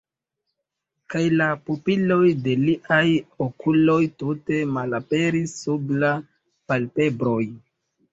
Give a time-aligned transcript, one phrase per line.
[1.13, 2.17] Kaj la pupiloj
[2.47, 3.01] de liaj
[3.45, 6.11] okuloj tute malaperis sub la
[6.73, 7.43] palpebroj.